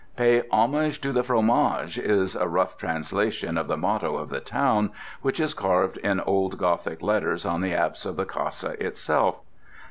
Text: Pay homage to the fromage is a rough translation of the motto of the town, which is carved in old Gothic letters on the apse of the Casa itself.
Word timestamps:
Pay 0.15 0.41
homage 0.49 0.99
to 1.01 1.11
the 1.13 1.21
fromage 1.21 1.99
is 1.99 2.35
a 2.35 2.47
rough 2.47 2.75
translation 2.75 3.55
of 3.55 3.67
the 3.67 3.77
motto 3.77 4.17
of 4.17 4.29
the 4.29 4.39
town, 4.39 4.89
which 5.21 5.39
is 5.39 5.53
carved 5.53 5.97
in 5.97 6.19
old 6.19 6.57
Gothic 6.57 7.03
letters 7.03 7.45
on 7.45 7.61
the 7.61 7.75
apse 7.75 8.03
of 8.07 8.15
the 8.15 8.25
Casa 8.25 8.83
itself. 8.83 9.41